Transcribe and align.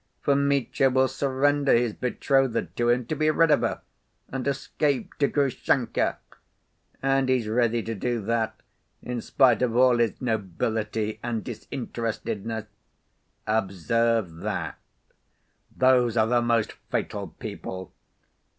For 0.23 0.35
Mitya 0.35 0.89
will 0.89 1.07
surrender 1.07 1.75
his 1.75 1.93
betrothed 1.93 2.75
to 2.75 2.89
him 2.89 3.05
to 3.05 3.15
be 3.15 3.29
rid 3.29 3.51
of 3.51 3.59
her, 3.61 3.81
and 4.29 4.47
escape 4.47 5.13
to 5.19 5.27
Grushenka. 5.27 6.17
And 7.03 7.29
he's 7.29 7.47
ready 7.47 7.83
to 7.83 7.93
do 7.93 8.19
that 8.23 8.59
in 9.03 9.21
spite 9.21 9.61
of 9.61 9.75
all 9.75 9.99
his 9.99 10.19
nobility 10.19 11.19
and 11.21 11.43
disinterestedness. 11.43 12.65
Observe 13.45 14.37
that. 14.37 14.79
Those 15.77 16.17
are 16.17 16.25
the 16.25 16.41
most 16.41 16.71
fatal 16.89 17.27
people! 17.37 17.93